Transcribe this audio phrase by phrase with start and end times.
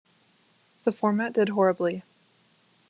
[0.83, 2.01] The format did horribly.